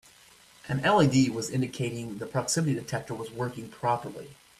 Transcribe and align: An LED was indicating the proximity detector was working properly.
An 0.67 0.81
LED 0.81 1.29
was 1.29 1.51
indicating 1.51 2.17
the 2.17 2.25
proximity 2.25 2.73
detector 2.73 3.13
was 3.13 3.29
working 3.29 3.69
properly. 3.69 4.35